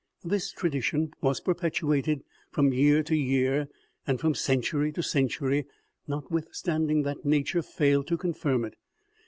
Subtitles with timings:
[0.23, 3.67] This tradition was perpetuated from year to year
[4.07, 5.67] and from century to century,
[6.07, 8.73] notwithstanding that nature failed to confirm it.